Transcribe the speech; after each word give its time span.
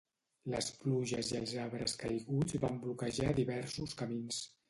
Les 0.51 0.69
pluges 0.77 1.27
i 1.33 1.35
els 1.39 1.53
arbres 1.65 1.93
caiguts 2.03 2.57
van 2.65 2.81
bloquejar 2.85 3.31
diversos 3.43 3.97
camins. 4.03 4.43